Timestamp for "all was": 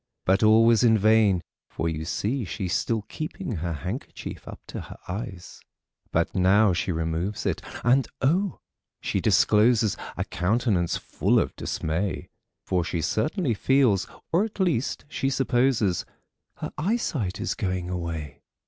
0.41-0.83